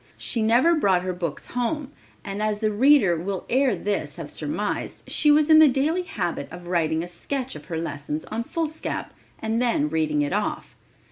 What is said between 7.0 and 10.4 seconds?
a sketch of her lesson on foolscap, and then reading it